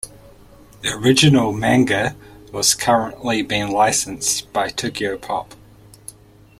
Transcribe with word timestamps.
The 0.81 0.95
original 0.95 1.53
manga 1.53 2.15
was 2.51 2.73
currently 2.73 3.43
been 3.43 3.69
licensed 3.69 4.51
by 4.51 4.69
Tokyopop. 4.69 5.51